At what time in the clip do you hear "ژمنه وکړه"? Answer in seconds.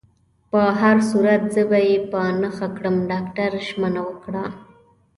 3.67-4.45